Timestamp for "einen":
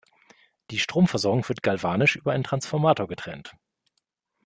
2.31-2.43